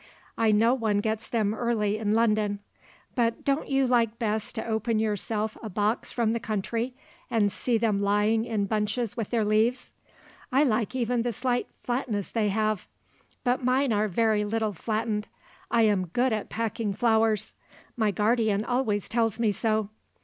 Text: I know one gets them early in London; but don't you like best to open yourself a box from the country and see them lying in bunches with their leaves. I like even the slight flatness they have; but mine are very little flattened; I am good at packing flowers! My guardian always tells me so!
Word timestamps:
I 0.35 0.51
know 0.51 0.73
one 0.73 0.99
gets 0.99 1.27
them 1.27 1.53
early 1.53 1.99
in 1.99 2.13
London; 2.15 2.57
but 3.13 3.45
don't 3.45 3.69
you 3.69 3.85
like 3.85 4.17
best 4.17 4.55
to 4.55 4.65
open 4.65 4.97
yourself 4.97 5.55
a 5.61 5.69
box 5.69 6.11
from 6.11 6.33
the 6.33 6.39
country 6.39 6.95
and 7.29 7.51
see 7.51 7.77
them 7.77 8.01
lying 8.01 8.43
in 8.43 8.65
bunches 8.65 9.15
with 9.15 9.29
their 9.29 9.45
leaves. 9.45 9.91
I 10.51 10.63
like 10.63 10.95
even 10.95 11.21
the 11.21 11.31
slight 11.31 11.67
flatness 11.83 12.31
they 12.31 12.49
have; 12.49 12.87
but 13.43 13.63
mine 13.63 13.93
are 13.93 14.07
very 14.07 14.43
little 14.43 14.73
flattened; 14.73 15.27
I 15.69 15.83
am 15.83 16.07
good 16.07 16.33
at 16.33 16.49
packing 16.49 16.93
flowers! 16.95 17.53
My 17.95 18.09
guardian 18.09 18.65
always 18.65 19.07
tells 19.07 19.39
me 19.39 19.51
so! 19.51 19.89